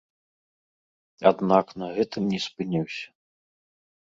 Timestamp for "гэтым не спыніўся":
1.99-3.07